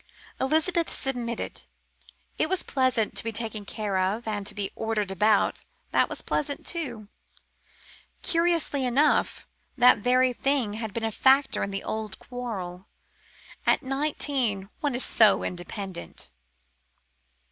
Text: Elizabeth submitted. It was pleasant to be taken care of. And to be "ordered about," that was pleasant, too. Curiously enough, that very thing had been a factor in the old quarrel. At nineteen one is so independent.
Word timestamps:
Elizabeth 0.39 0.89
submitted. 0.89 1.67
It 2.39 2.49
was 2.49 2.63
pleasant 2.63 3.15
to 3.15 3.23
be 3.23 3.31
taken 3.31 3.65
care 3.65 3.99
of. 3.99 4.27
And 4.27 4.47
to 4.47 4.55
be 4.55 4.71
"ordered 4.75 5.11
about," 5.11 5.63
that 5.91 6.09
was 6.09 6.23
pleasant, 6.23 6.65
too. 6.65 7.07
Curiously 8.23 8.83
enough, 8.83 9.45
that 9.77 9.99
very 9.99 10.33
thing 10.33 10.73
had 10.73 10.91
been 10.91 11.03
a 11.03 11.11
factor 11.11 11.61
in 11.61 11.69
the 11.69 11.83
old 11.83 12.17
quarrel. 12.17 12.87
At 13.67 13.83
nineteen 13.83 14.71
one 14.79 14.95
is 14.95 15.05
so 15.05 15.43
independent. 15.43 16.31